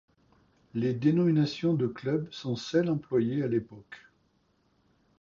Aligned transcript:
Les 0.73 0.95
dénominations 0.95 1.75
de 1.75 1.85
club 1.85 2.27
sont 2.31 2.55
celles 2.55 2.89
employées 2.89 3.43
à 3.43 3.47
l'époque. 3.47 4.01